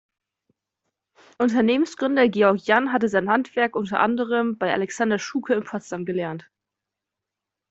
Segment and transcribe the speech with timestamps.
[1.37, 6.49] Unternehmensgründer Georg Jann hatte sein Handwerk unter anderem bei Alexander Schuke in Potsdam gelernt.